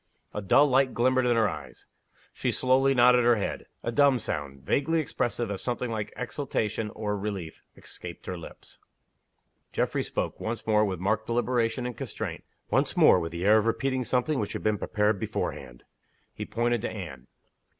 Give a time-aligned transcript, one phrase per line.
[0.33, 1.85] A dull light glimmered in her eyes.
[2.33, 3.67] She slowly nodded her head.
[3.83, 8.79] A dumb sound, vaguely expressive of something like exultation or relief, escaped her lips.
[9.71, 13.67] Geoffrey spoke once more, with marked deliberation and constraint; once more, with the air of
[13.67, 15.83] repeating something which had been prepared beforehand.
[16.33, 17.27] He pointed to Anne.